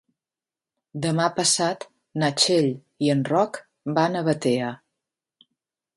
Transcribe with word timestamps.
Demà 1.03 1.27
passat 1.35 1.85
na 2.23 2.31
Txell 2.43 2.71
i 3.09 3.13
en 3.17 3.23
Roc 3.33 3.63
van 3.99 4.19
a 4.19 4.25
Batea. 4.31 4.75